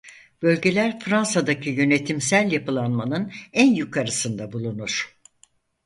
[0.41, 5.19] Bölgeler Fransa'daki yönetimsel yapılanmanın en yukarısında bulunur.